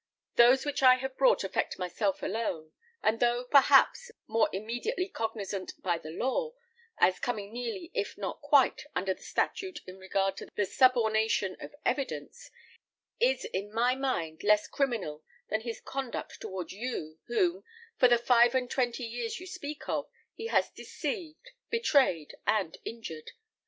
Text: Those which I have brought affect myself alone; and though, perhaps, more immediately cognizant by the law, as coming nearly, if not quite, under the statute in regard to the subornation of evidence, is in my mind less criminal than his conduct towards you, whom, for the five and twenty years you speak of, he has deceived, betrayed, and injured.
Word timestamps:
Those 0.33 0.65
which 0.65 0.81
I 0.81 0.95
have 0.95 1.15
brought 1.15 1.43
affect 1.43 1.77
myself 1.77 2.23
alone; 2.23 2.71
and 3.03 3.19
though, 3.19 3.43
perhaps, 3.45 4.09
more 4.25 4.49
immediately 4.51 5.07
cognizant 5.07 5.73
by 5.83 5.99
the 5.99 6.09
law, 6.09 6.55
as 6.97 7.19
coming 7.19 7.53
nearly, 7.53 7.91
if 7.93 8.17
not 8.17 8.41
quite, 8.41 8.81
under 8.95 9.13
the 9.13 9.21
statute 9.21 9.81
in 9.85 9.99
regard 9.99 10.37
to 10.37 10.47
the 10.55 10.65
subornation 10.65 11.55
of 11.63 11.75
evidence, 11.85 12.49
is 13.19 13.45
in 13.45 13.71
my 13.71 13.93
mind 13.93 14.41
less 14.43 14.67
criminal 14.67 15.23
than 15.49 15.61
his 15.61 15.79
conduct 15.79 16.41
towards 16.41 16.73
you, 16.73 17.19
whom, 17.27 17.63
for 17.99 18.07
the 18.07 18.17
five 18.17 18.55
and 18.55 18.71
twenty 18.71 19.03
years 19.03 19.39
you 19.39 19.45
speak 19.45 19.87
of, 19.87 20.09
he 20.33 20.47
has 20.47 20.71
deceived, 20.71 21.51
betrayed, 21.69 22.33
and 22.47 22.79
injured. 22.85 23.33